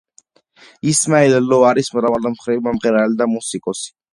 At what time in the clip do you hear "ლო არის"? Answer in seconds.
1.51-1.91